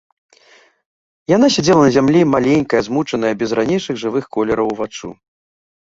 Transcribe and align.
Яна 1.35 1.47
сядзела 1.57 1.81
на 1.85 1.91
зямлі, 1.99 2.21
маленькая, 2.37 2.81
змучаная, 2.89 3.33
без 3.43 3.49
ранейшых 3.61 3.95
жывых 4.05 4.25
колераў 4.39 4.67
уваччу. 4.77 5.09